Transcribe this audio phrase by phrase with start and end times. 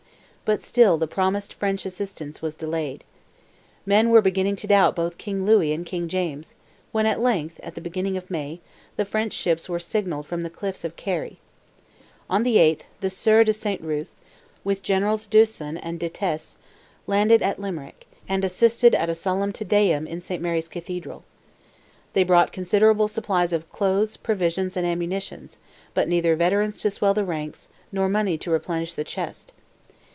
[0.43, 3.05] But still the promised French assistance was delayed.
[3.85, 6.55] Men were beginning to doubt both King Louis and King James,
[6.91, 8.59] when, at length at the beginning of May,
[8.97, 11.39] the French ships were signalled from the cliffs of Kerry.
[12.29, 14.13] On the 8th, the Sieur de Saint Ruth,
[14.65, 16.57] with Generals D'Usson and De Tesse,
[17.07, 20.41] landed at Limerick, and assisted at a solemn Te Deum in St.
[20.43, 21.23] Mary's Cathedral.
[22.11, 25.59] They brought considerable supplies of clothes, provisions, and ammunitions,
[25.93, 29.53] but neither veterans to swell the ranks, nor money to replenish the chest.